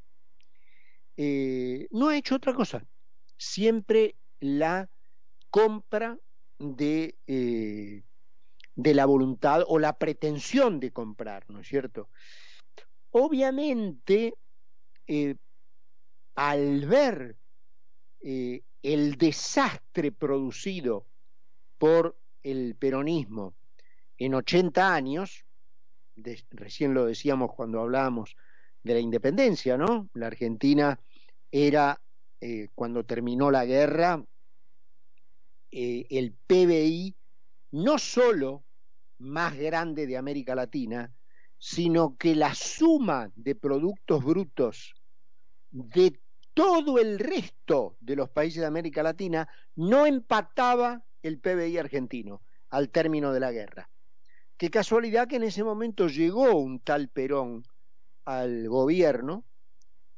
eh, 1.16 1.86
no 1.90 2.08
ha 2.08 2.16
hecho 2.16 2.34
otra 2.34 2.54
cosa, 2.54 2.84
siempre 3.36 4.16
la 4.40 4.88
compra 5.50 6.18
de 6.58 7.16
eh, 7.26 8.02
de 8.76 8.94
la 8.94 9.06
voluntad 9.06 9.62
o 9.68 9.78
la 9.78 9.96
pretensión 9.96 10.80
de 10.80 10.90
comprar, 10.90 11.48
¿no 11.48 11.60
es 11.60 11.68
cierto? 11.68 12.08
Obviamente, 13.12 14.34
eh, 15.06 15.36
al 16.34 16.86
ver 16.86 17.36
el 18.20 19.16
desastre 19.16 20.10
producido 20.10 21.06
por 21.78 22.18
el 22.42 22.74
peronismo 22.74 23.54
en 24.18 24.34
80 24.34 24.94
años, 24.94 25.44
recién 26.50 26.94
lo 26.94 27.04
decíamos 27.04 27.52
cuando 27.54 27.80
hablábamos 27.80 28.34
de 28.84 28.94
la 28.94 29.00
independencia, 29.00 29.76
¿no? 29.76 30.08
La 30.14 30.28
Argentina 30.28 31.00
era, 31.50 32.00
eh, 32.40 32.68
cuando 32.74 33.04
terminó 33.04 33.50
la 33.50 33.64
guerra, 33.64 34.24
el 35.70 36.32
PBI 36.46 37.16
no 37.72 37.98
solo 37.98 38.64
más 39.18 39.56
grande 39.56 40.06
de 40.06 40.16
América 40.16 40.54
Latina, 40.54 41.12
sino 41.58 42.16
que 42.16 42.34
la 42.36 42.54
suma 42.54 43.32
de 43.34 43.54
productos 43.54 44.22
brutos 44.22 44.94
de 45.70 46.20
todo 46.52 46.98
el 46.98 47.18
resto 47.18 47.96
de 48.00 48.16
los 48.16 48.30
países 48.30 48.60
de 48.60 48.66
América 48.66 49.02
Latina 49.02 49.48
no 49.74 50.06
empataba 50.06 51.02
el 51.22 51.40
PBI 51.40 51.78
argentino 51.78 52.42
al 52.70 52.90
término 52.90 53.32
de 53.32 53.40
la 53.40 53.50
guerra. 53.50 53.90
Qué 54.56 54.70
casualidad 54.70 55.26
que 55.26 55.36
en 55.36 55.42
ese 55.42 55.64
momento 55.64 56.06
llegó 56.06 56.54
un 56.54 56.78
tal 56.78 57.08
Perón 57.08 57.64
al 58.24 58.68
gobierno 58.68 59.44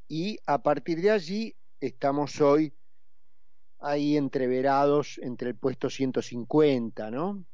y 0.07 0.39
a 0.45 0.61
partir 0.61 1.01
de 1.01 1.11
allí 1.11 1.55
estamos 1.79 2.39
hoy 2.41 2.73
ahí 3.79 4.17
entreverados 4.17 5.19
entre 5.21 5.49
el 5.49 5.55
puesto 5.55 5.89
150, 5.89 7.11
¿no? 7.11 7.45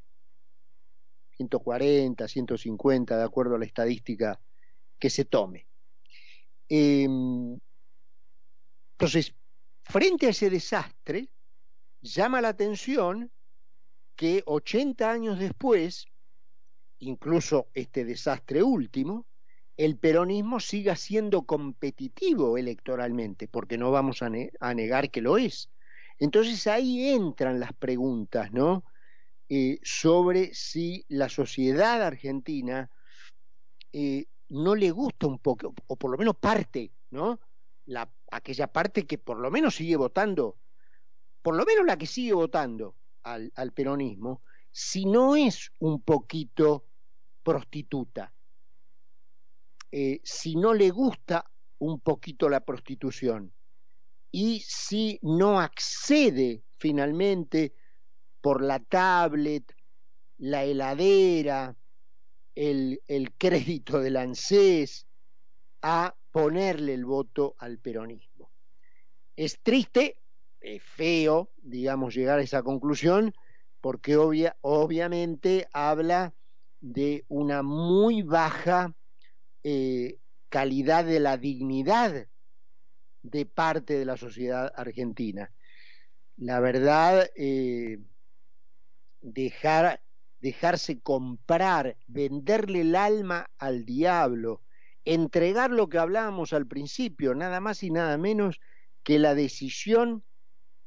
140, 1.37 2.27
150, 2.27 3.17
de 3.17 3.23
acuerdo 3.23 3.55
a 3.55 3.59
la 3.59 3.65
estadística 3.65 4.39
que 4.99 5.09
se 5.09 5.25
tome. 5.25 5.67
Em, 6.69 7.59
entonces, 8.91 9.35
frente 9.81 10.27
a 10.27 10.29
ese 10.29 10.49
desastre, 10.49 11.29
llama 12.01 12.39
la 12.39 12.49
atención 12.49 13.31
que 14.15 14.43
80 14.45 15.11
años 15.11 15.39
después, 15.39 16.05
incluso 16.99 17.67
este 17.73 18.05
desastre 18.05 18.63
último, 18.63 19.25
el 19.77 19.97
peronismo 19.97 20.59
siga 20.59 20.95
siendo 20.95 21.43
competitivo 21.43 22.57
electoralmente, 22.57 23.47
porque 23.47 23.77
no 23.77 23.91
vamos 23.91 24.21
a, 24.21 24.29
negar 24.29 25.09
que 25.09 25.21
lo 25.21 25.37
es. 25.37 25.69
Entonces 26.19 26.67
ahí 26.67 27.09
entran 27.09 27.59
las 27.59 27.73
preguntas, 27.73 28.51
¿no? 28.51 28.83
Eh, 29.49 29.79
sobre 29.83 30.53
si 30.53 31.05
la 31.09 31.27
sociedad 31.27 32.01
argentina 32.01 32.89
eh, 33.91 34.25
no 34.49 34.75
le 34.75 34.91
gusta 34.91 35.27
un 35.27 35.39
poco, 35.39 35.73
o 35.87 35.95
por 35.95 36.11
lo 36.11 36.17
menos 36.17 36.35
parte, 36.37 36.91
¿no? 37.09 37.39
La, 37.85 38.09
aquella 38.31 38.67
parte 38.67 39.05
que 39.05 39.17
por 39.17 39.39
lo 39.39 39.49
menos 39.49 39.75
sigue 39.75 39.95
votando, 39.95 40.57
por 41.41 41.55
lo 41.55 41.65
menos 41.65 41.85
la 41.85 41.97
que 41.97 42.05
sigue 42.05 42.33
votando 42.33 42.95
al, 43.23 43.51
al 43.55 43.73
peronismo, 43.73 44.43
si 44.71 45.05
no 45.05 45.35
es 45.35 45.71
un 45.79 46.01
poquito 46.01 46.85
prostituta, 47.43 48.32
eh, 49.95 50.21
si 50.23 50.55
no 50.55 50.73
le 50.73 50.89
gusta 50.89 51.45
un 51.77 51.99
poquito 51.99 52.49
la 52.49 52.61
prostitución 52.61 53.53
y 54.31 54.59
si 54.65 55.19
no 55.21 55.59
accede 55.59 56.63
finalmente 56.79 57.75
por 58.41 58.63
la 58.63 58.79
tablet, 58.79 59.71
la 60.39 60.63
heladera, 60.63 61.75
el, 62.55 63.03
el 63.05 63.33
crédito 63.33 63.99
del 63.99 64.17
ANSES 64.17 65.05
a 65.83 66.15
ponerle 66.31 66.95
el 66.95 67.05
voto 67.05 67.53
al 67.59 67.77
peronismo. 67.77 68.49
Es 69.35 69.59
triste, 69.61 70.17
es 70.59 70.81
feo, 70.81 71.51
digamos, 71.61 72.15
llegar 72.15 72.39
a 72.39 72.43
esa 72.43 72.63
conclusión, 72.63 73.31
porque 73.79 74.17
obvia, 74.17 74.57
obviamente 74.61 75.67
habla 75.71 76.33
de 76.81 77.25
una 77.27 77.61
muy 77.61 78.23
baja 78.23 78.95
eh, 79.63 80.19
calidad 80.49 81.05
de 81.05 81.19
la 81.19 81.37
dignidad 81.37 82.27
de 83.23 83.45
parte 83.45 83.97
de 83.97 84.05
la 84.05 84.17
sociedad 84.17 84.71
argentina. 84.75 85.51
La 86.37 86.59
verdad, 86.59 87.29
eh, 87.35 87.99
dejar, 89.21 90.01
dejarse 90.41 90.99
comprar, 90.99 91.97
venderle 92.07 92.81
el 92.81 92.95
alma 92.95 93.49
al 93.57 93.85
diablo, 93.85 94.61
entregar 95.05 95.71
lo 95.71 95.89
que 95.89 95.97
hablábamos 95.97 96.53
al 96.53 96.67
principio, 96.67 97.33
nada 97.33 97.59
más 97.59 97.83
y 97.83 97.89
nada 97.89 98.17
menos 98.17 98.59
que 99.03 99.19
la 99.19 99.35
decisión 99.35 100.23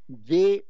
de, 0.06 0.66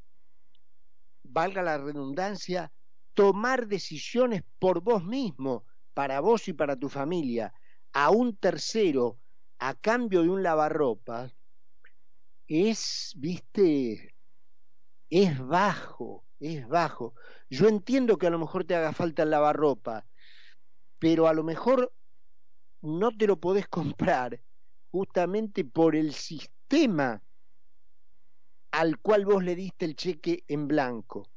valga 1.23 1.63
la 1.63 1.79
redundancia, 1.79 2.73
tomar 3.15 3.67
decisiones 3.67 4.43
por 4.59 4.81
vos 4.81 5.05
mismo, 5.05 5.65
para 5.95 6.21
vos 6.21 6.49
y 6.49 6.53
para 6.53 6.77
tu 6.77 6.89
familia, 6.89 7.53
a 7.99 8.11
un 8.11 8.37
tercero 8.37 9.19
a 9.59 9.73
cambio 9.73 10.21
de 10.21 10.29
un 10.29 10.43
lavarropas 10.43 11.35
es, 12.47 13.15
viste, 13.17 14.15
es 15.09 15.39
bajo, 15.39 16.23
es 16.39 16.69
bajo. 16.69 17.15
Yo 17.49 17.69
entiendo 17.69 18.19
que 18.19 18.27
a 18.27 18.31
lo 18.31 18.39
mejor 18.39 18.65
te 18.65 18.75
haga 18.75 18.93
falta 18.93 19.23
el 19.23 19.31
lavarropa, 19.31 20.07
pero 20.99 21.27
a 21.27 21.33
lo 21.33 21.43
mejor 21.43 21.91
no 22.83 23.17
te 23.17 23.27
lo 23.27 23.41
podés 23.41 23.67
comprar 23.67 24.43
justamente 24.91 25.65
por 25.65 25.97
el 25.97 26.13
sistema 26.13 27.23
al 28.73 28.99
cual 28.99 29.25
vos 29.25 29.43
le 29.43 29.55
diste 29.55 29.87
el 29.87 29.97
cheque 29.97 30.45
en 30.49 30.69
blanco. 30.69 31.31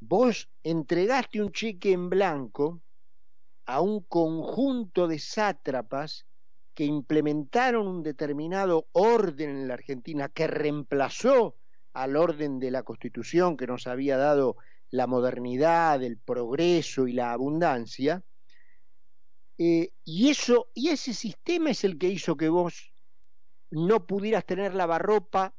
Vos 0.00 0.48
entregaste 0.62 1.42
un 1.42 1.52
cheque 1.52 1.92
en 1.92 2.08
blanco 2.08 2.80
a 3.68 3.82
un 3.82 4.00
conjunto 4.00 5.06
de 5.08 5.18
sátrapas 5.18 6.26
que 6.72 6.86
implementaron 6.86 7.86
un 7.86 8.02
determinado 8.02 8.88
orden 8.92 9.50
en 9.50 9.68
la 9.68 9.74
Argentina 9.74 10.30
que 10.30 10.46
reemplazó 10.46 11.54
al 11.92 12.16
orden 12.16 12.60
de 12.60 12.70
la 12.70 12.82
Constitución 12.82 13.58
que 13.58 13.66
nos 13.66 13.86
había 13.86 14.16
dado 14.16 14.56
la 14.88 15.06
modernidad, 15.06 16.02
el 16.02 16.16
progreso 16.16 17.06
y 17.06 17.12
la 17.12 17.32
abundancia. 17.32 18.24
Eh, 19.58 19.90
y 20.02 20.30
eso, 20.30 20.70
y 20.72 20.88
ese 20.88 21.12
sistema 21.12 21.68
es 21.68 21.84
el 21.84 21.98
que 21.98 22.08
hizo 22.08 22.38
que 22.38 22.48
vos 22.48 22.94
no 23.70 24.06
pudieras 24.06 24.46
tener 24.46 24.74
lavarropa 24.74 25.54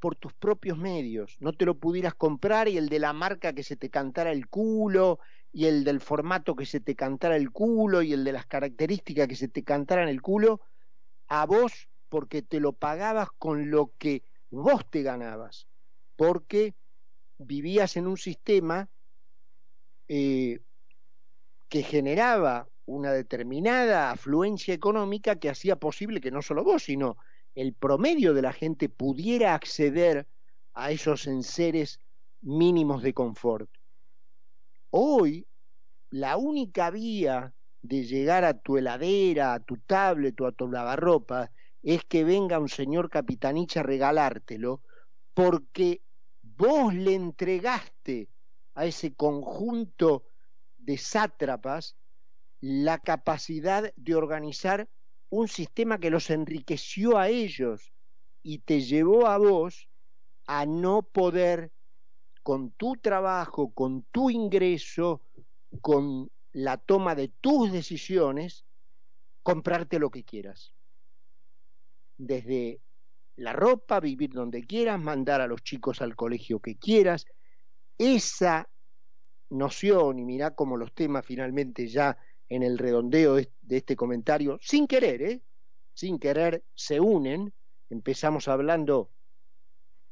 por 0.00 0.16
tus 0.16 0.32
propios 0.32 0.78
medios, 0.78 1.36
no 1.38 1.52
te 1.52 1.64
lo 1.64 1.78
pudieras 1.78 2.14
comprar 2.14 2.66
y 2.66 2.76
el 2.76 2.88
de 2.88 2.98
la 2.98 3.12
marca 3.12 3.52
que 3.52 3.62
se 3.62 3.76
te 3.76 3.88
cantara 3.88 4.32
el 4.32 4.48
culo 4.48 5.20
y 5.54 5.66
el 5.66 5.84
del 5.84 6.00
formato 6.00 6.56
que 6.56 6.66
se 6.66 6.80
te 6.80 6.96
cantara 6.96 7.36
el 7.36 7.52
culo 7.52 8.02
y 8.02 8.12
el 8.12 8.24
de 8.24 8.32
las 8.32 8.44
características 8.44 9.28
que 9.28 9.36
se 9.36 9.46
te 9.46 9.62
cantaran 9.62 10.08
el 10.08 10.20
culo 10.20 10.60
a 11.28 11.46
vos 11.46 11.88
porque 12.08 12.42
te 12.42 12.58
lo 12.58 12.72
pagabas 12.72 13.28
con 13.38 13.70
lo 13.70 13.92
que 13.96 14.24
vos 14.50 14.84
te 14.90 15.02
ganabas, 15.02 15.68
porque 16.16 16.74
vivías 17.38 17.96
en 17.96 18.08
un 18.08 18.16
sistema 18.16 18.88
eh, 20.08 20.58
que 21.68 21.84
generaba 21.84 22.68
una 22.84 23.12
determinada 23.12 24.10
afluencia 24.10 24.74
económica 24.74 25.36
que 25.36 25.50
hacía 25.50 25.76
posible 25.76 26.20
que 26.20 26.32
no 26.32 26.42
solo 26.42 26.64
vos, 26.64 26.82
sino 26.82 27.16
el 27.54 27.74
promedio 27.74 28.34
de 28.34 28.42
la 28.42 28.52
gente 28.52 28.88
pudiera 28.88 29.54
acceder 29.54 30.26
a 30.72 30.90
esos 30.90 31.28
enseres 31.28 32.00
mínimos 32.40 33.04
de 33.04 33.14
confort. 33.14 33.70
Hoy, 34.96 35.48
la 36.10 36.36
única 36.36 36.88
vía 36.92 37.52
de 37.82 38.04
llegar 38.04 38.44
a 38.44 38.60
tu 38.60 38.76
heladera, 38.76 39.52
a 39.52 39.58
tu 39.58 39.78
tablet 39.78 40.40
o 40.40 40.46
a 40.46 40.52
tu 40.52 40.68
lavarropa 40.68 41.50
es 41.82 42.04
que 42.04 42.22
venga 42.22 42.60
un 42.60 42.68
señor 42.68 43.10
capitanicha 43.10 43.80
a 43.80 43.82
regalártelo 43.82 44.82
porque 45.34 46.00
vos 46.42 46.94
le 46.94 47.14
entregaste 47.14 48.28
a 48.76 48.86
ese 48.86 49.16
conjunto 49.16 50.28
de 50.78 50.96
sátrapas 50.96 51.96
la 52.60 53.00
capacidad 53.00 53.92
de 53.96 54.14
organizar 54.14 54.88
un 55.28 55.48
sistema 55.48 55.98
que 55.98 56.10
los 56.10 56.30
enriqueció 56.30 57.18
a 57.18 57.30
ellos 57.30 57.92
y 58.44 58.60
te 58.60 58.80
llevó 58.80 59.26
a 59.26 59.38
vos 59.38 59.88
a 60.46 60.66
no 60.66 61.02
poder 61.02 61.72
con 62.44 62.72
tu 62.72 62.96
trabajo, 62.96 63.72
con 63.72 64.02
tu 64.12 64.28
ingreso, 64.28 65.22
con 65.80 66.30
la 66.52 66.76
toma 66.76 67.14
de 67.14 67.28
tus 67.28 67.72
decisiones, 67.72 68.66
comprarte 69.42 69.98
lo 69.98 70.10
que 70.10 70.24
quieras. 70.24 70.74
Desde 72.18 72.80
la 73.36 73.54
ropa, 73.54 73.98
vivir 73.98 74.30
donde 74.30 74.62
quieras, 74.62 75.00
mandar 75.00 75.40
a 75.40 75.46
los 75.46 75.62
chicos 75.62 76.02
al 76.02 76.14
colegio 76.14 76.60
que 76.60 76.76
quieras. 76.76 77.24
Esa 77.96 78.68
noción, 79.48 80.18
y 80.18 80.24
mirá 80.24 80.54
cómo 80.54 80.76
los 80.76 80.92
temas 80.92 81.24
finalmente 81.24 81.88
ya 81.88 82.18
en 82.50 82.62
el 82.62 82.76
redondeo 82.76 83.36
de 83.36 83.48
este 83.70 83.96
comentario, 83.96 84.58
sin 84.60 84.86
querer, 84.86 85.22
¿eh? 85.22 85.42
sin 85.94 86.18
querer, 86.18 86.62
se 86.74 87.00
unen. 87.00 87.54
Empezamos 87.88 88.48
hablando 88.48 89.10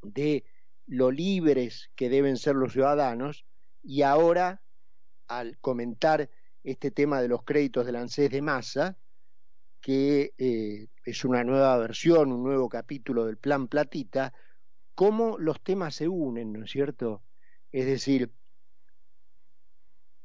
de 0.01 0.45
lo 0.87 1.11
libres 1.11 1.90
que 1.95 2.09
deben 2.09 2.37
ser 2.37 2.57
los 2.57 2.73
ciudadanos 2.73 3.47
y 3.83 4.03
ahora 4.03 4.62
al 5.29 5.59
comentar 5.59 6.29
este 6.64 6.90
tema 6.90 7.21
de 7.21 7.29
los 7.29 7.42
créditos 7.45 7.87
del 7.87 7.97
ANSES 7.97 8.31
de 8.31 8.42
masa, 8.42 8.97
que 9.81 10.33
eh, 10.38 10.88
es 11.05 11.25
una 11.25 11.42
nueva 11.42 11.77
versión, 11.79 12.33
un 12.33 12.45
nuevo 12.45 12.68
capítulo 12.68 13.27
del 13.27 13.37
plan 13.37 13.66
Platita, 13.66 14.33
cómo 14.95 15.38
los 15.38 15.61
temas 15.62 15.97
se 15.97 16.09
unen, 16.09 16.53
¿no 16.53 16.64
es 16.64 16.71
cierto? 16.71 17.23
Es 17.73 17.87
decir, 17.87 18.33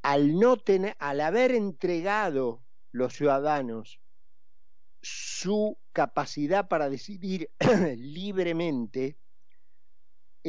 al 0.04 0.40
no 0.40 0.58
tener, 0.58 0.96
al 1.00 1.22
haber 1.22 1.52
entregado 1.52 2.62
los 2.92 3.14
ciudadanos 3.14 4.00
su 5.02 5.78
capacidad 5.94 6.68
para 6.68 6.90
decidir 6.90 7.50
libremente, 7.98 9.18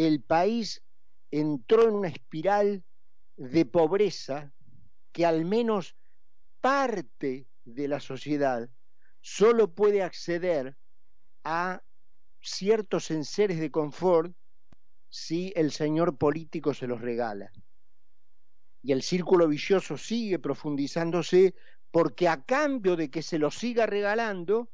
el 0.06 0.22
país 0.22 0.82
entró 1.30 1.88
en 1.88 1.94
una 1.94 2.08
espiral 2.08 2.84
de 3.36 3.66
pobreza 3.66 4.52
que 5.12 5.26
al 5.26 5.44
menos 5.44 5.96
parte 6.60 7.48
de 7.64 7.88
la 7.88 7.98
sociedad 7.98 8.68
solo 9.20 9.74
puede 9.74 10.02
acceder 10.02 10.76
a 11.42 11.82
ciertos 12.40 13.10
enseres 13.10 13.58
de 13.58 13.70
confort 13.70 14.32
si 15.08 15.52
el 15.56 15.72
señor 15.72 16.16
político 16.16 16.74
se 16.74 16.86
los 16.86 17.00
regala. 17.00 17.50
Y 18.82 18.92
el 18.92 19.02
círculo 19.02 19.48
vicioso 19.48 19.96
sigue 19.96 20.38
profundizándose 20.38 21.54
porque 21.90 22.28
a 22.28 22.42
cambio 22.44 22.94
de 22.94 23.10
que 23.10 23.22
se 23.22 23.38
los 23.38 23.56
siga 23.56 23.86
regalando, 23.86 24.70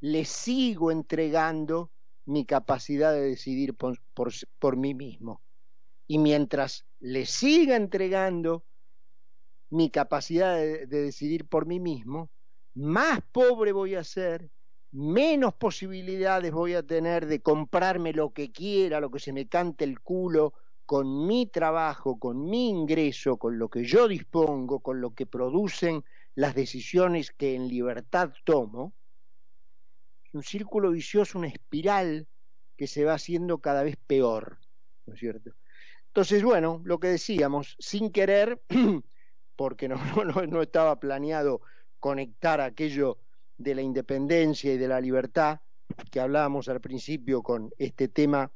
le 0.00 0.24
sigo 0.24 0.92
entregando 0.92 1.90
mi 2.28 2.44
capacidad 2.44 3.12
de 3.14 3.22
decidir 3.22 3.74
por, 3.74 4.76
mí 4.76 4.94
mismo. 4.94 5.40
Y 6.06 6.18
mientras 6.18 6.84
le 7.00 7.24
siga 7.24 7.74
entregando 7.74 8.64
mi 9.70 9.90
capacidad 9.90 10.54
de, 10.56 10.86
de, 10.86 11.02
decidir 11.02 11.46
por 11.46 11.64
mí 11.64 11.80
mismo, 11.80 12.30
más 12.74 13.20
pobre 13.32 13.72
voy 13.72 13.94
a 13.94 14.04
ser, 14.04 14.50
menos 14.92 15.54
posibilidades 15.54 16.52
voy 16.52 16.74
a 16.74 16.82
tener 16.82 17.26
de 17.26 17.40
comprarme 17.40 18.12
lo 18.12 18.34
que 18.34 18.52
quiera, 18.52 19.00
lo 19.00 19.10
que 19.10 19.20
se 19.20 19.32
me 19.32 19.48
cante 19.48 19.84
el 19.84 20.00
culo, 20.00 20.52
con 20.84 21.26
mi 21.26 21.46
trabajo, 21.46 22.18
con 22.18 22.44
mi 22.48 22.68
ingreso, 22.68 23.38
con 23.38 23.58
lo 23.58 23.70
que 23.70 23.84
yo 23.84 24.06
dispongo, 24.06 24.80
con 24.80 25.00
lo 25.00 25.14
que 25.14 25.24
producen 25.24 26.04
las 26.34 26.54
decisiones 26.54 27.30
que 27.30 27.54
en 27.54 27.68
libertad 27.68 28.32
tomo, 28.44 28.92
un 30.38 30.44
círculo 30.44 30.92
vicioso, 30.92 31.36
una 31.36 31.48
espiral 31.48 32.28
que 32.76 32.86
se 32.86 33.04
va 33.04 33.14
haciendo 33.14 33.58
cada 33.58 33.82
vez 33.82 33.96
peor, 34.06 34.58
¿no 35.04 35.14
es 35.14 35.20
cierto? 35.20 35.50
Entonces, 36.06 36.44
bueno, 36.44 36.80
lo 36.84 37.00
que 37.00 37.08
decíamos, 37.08 37.76
sin 37.80 38.12
querer, 38.12 38.62
porque 39.56 39.88
no, 39.88 40.62
estaba 40.62 41.00
planeado 41.00 41.60
conectar 41.98 42.60
aquello 42.60 43.18
de 43.56 43.74
la 43.74 43.82
independencia 43.82 44.72
y 44.72 44.78
de 44.78 44.86
la 44.86 45.00
libertad 45.00 45.60
que 46.12 46.20
hablábamos 46.20 46.68
al 46.68 46.80
principio 46.80 47.42
con 47.42 47.72
este 47.76 48.06
tema 48.06 48.52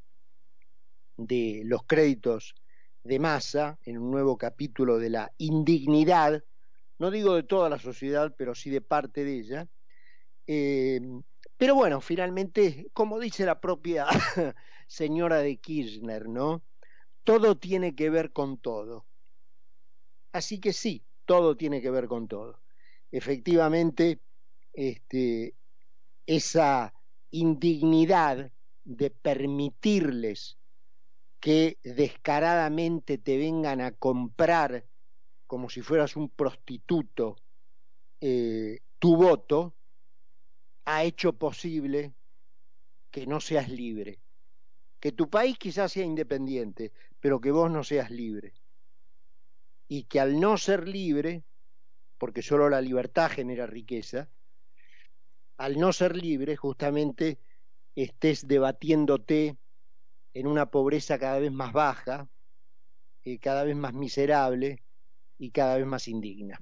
de 1.17 1.63
los 1.65 1.83
créditos 1.85 2.55
de 3.03 3.19
masa 3.19 3.79
en 3.85 3.99
un 3.99 4.13
nuevo 4.13 4.39
capítulo 4.39 4.99
de 4.99 5.11
la 5.11 5.33
indignidad, 5.39 6.45
no 7.01 7.11
digo 7.11 7.35
de 7.35 7.43
toda 7.43 7.69
la 7.69 7.81
sociedad, 7.81 8.33
pero 8.39 8.55
sí 8.55 8.71
de 8.71 8.81
parte 8.81 9.25
de 9.25 9.35
ella. 9.41 9.69
Eh, 10.47 11.01
pero 11.57 11.75
bueno, 11.75 12.01
finalmente, 12.01 12.89
como 12.93 13.19
dice 13.19 13.45
la 13.45 13.61
propia 13.61 14.07
señora 14.87 15.39
de 15.39 15.57
Kirchner, 15.59 16.29
¿no? 16.29 16.63
Todo 17.25 17.57
tiene 17.57 17.95
que 17.95 18.11
ver 18.11 18.33
con 18.33 18.59
todo. 18.59 19.07
Así 20.33 20.61
que 20.61 20.73
sí, 20.73 21.05
todo 21.25 21.57
tiene 21.57 21.81
que 21.81 21.91
ver 21.91 22.09
con 22.09 22.27
todo. 22.27 22.61
Efectivamente, 23.11 24.21
este, 24.73 25.55
esa 26.27 26.95
indignidad 27.31 28.51
de 28.85 29.11
permitirles 29.11 30.59
que 31.39 31.79
descaradamente 31.83 33.19
te 33.19 33.37
vengan 33.37 33.81
a 33.81 33.93
comprar 33.93 34.87
como 35.47 35.69
si 35.69 35.83
fueras 35.83 36.17
un 36.17 36.29
prostituto 36.29 37.37
eh, 38.21 38.79
tu 39.01 39.17
voto, 39.17 39.75
ha 40.85 41.05
hecho 41.05 41.33
posible 41.33 42.15
que 43.11 43.27
no 43.27 43.41
seas 43.41 43.69
libre. 43.69 44.19
Que 45.01 45.13
tu 45.13 45.29
país 45.29 45.59
quizás 45.59 45.93
sea 45.93 46.05
independiente, 46.05 46.93
pero 47.21 47.41
que 47.41 47.51
vos 47.51 47.71
no 47.71 47.85
seas 47.85 48.11
libre. 48.11 48.55
Y 49.89 50.05
que 50.05 50.21
al 50.21 50.41
no 50.41 50.57
ser 50.57 50.89
libre, 50.89 51.45
porque 52.19 52.43
solo 52.43 52.69
la 52.69 52.81
libertad 52.81 53.31
genera 53.31 53.67
riqueza, 53.67 54.29
al 55.59 55.79
no 55.79 55.93
ser 55.93 56.17
libre 56.17 56.57
justamente 56.57 57.39
estés 57.95 58.49
debatiéndote 58.49 59.57
en 60.35 60.47
una 60.47 60.67
pobreza 60.67 61.19
cada 61.19 61.39
vez 61.39 61.53
más 61.53 61.73
baja, 61.73 62.29
eh, 63.25 63.39
cada 63.39 63.65
vez 63.65 63.77
más 63.77 63.93
miserable 63.93 64.83
y 65.39 65.51
cada 65.51 65.77
vez 65.77 65.87
más 65.87 66.09
indigna. 66.09 66.59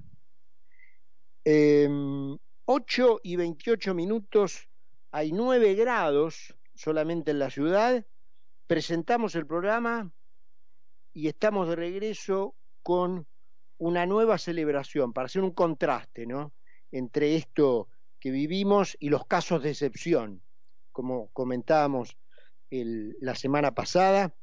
Eh, 1.45 1.87
8 2.65 3.21
y 3.23 3.35
28 3.35 3.93
minutos, 3.93 4.69
hay 5.11 5.31
9 5.31 5.73
grados 5.75 6.55
solamente 6.75 7.31
en 7.31 7.39
la 7.39 7.49
ciudad. 7.49 8.05
Presentamos 8.67 9.35
el 9.35 9.45
programa 9.45 10.11
y 11.13 11.27
estamos 11.27 11.67
de 11.67 11.75
regreso 11.75 12.55
con 12.83 13.27
una 13.77 14.05
nueva 14.05 14.37
celebración 14.37 15.11
para 15.11 15.25
hacer 15.25 15.41
un 15.41 15.51
contraste 15.51 16.25
¿no? 16.27 16.53
entre 16.91 17.35
esto 17.35 17.89
que 18.19 18.29
vivimos 18.29 18.95
y 18.99 19.09
los 19.09 19.25
casos 19.25 19.63
de 19.63 19.71
excepción, 19.71 20.41
como 20.91 21.29
comentábamos 21.33 22.15
la 22.69 23.35
semana 23.35 23.73
pasada. 23.73 24.33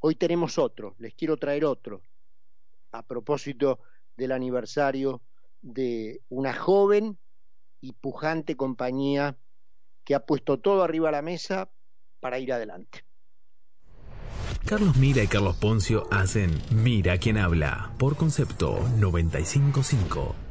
Hoy 0.00 0.14
tenemos 0.14 0.58
otro, 0.58 0.94
les 0.98 1.14
quiero 1.14 1.36
traer 1.36 1.66
otro, 1.66 2.02
a 2.92 3.02
propósito 3.02 3.80
del 4.16 4.32
aniversario 4.32 5.20
de 5.60 6.22
una 6.30 6.54
joven 6.54 7.18
y 7.86 7.92
pujante 7.92 8.56
compañía 8.56 9.36
que 10.04 10.14
ha 10.14 10.20
puesto 10.26 10.58
todo 10.58 10.82
arriba 10.82 11.08
a 11.08 11.12
la 11.12 11.22
mesa 11.22 11.70
para 12.20 12.38
ir 12.38 12.52
adelante. 12.52 13.04
Carlos 14.64 14.96
Mira 14.96 15.22
y 15.22 15.28
Carlos 15.28 15.56
Poncio 15.56 16.08
hacen 16.10 16.50
Mira 16.70 17.18
quien 17.18 17.38
habla 17.38 17.92
por 17.98 18.16
concepto 18.16 18.80
955. 18.98 20.45